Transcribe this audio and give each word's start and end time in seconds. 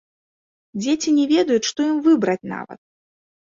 Дзеці 0.83 1.09
не 1.19 1.25
ведаюць, 1.33 1.67
што 1.69 1.79
ім 1.93 2.03
выбраць 2.11 2.47
нават! 2.57 2.79